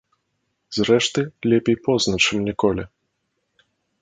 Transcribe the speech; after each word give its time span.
Зрэшты, 0.77 1.21
лепей 1.53 1.77
позна, 1.89 2.15
чым 2.25 2.39
ніколі. 2.49 2.83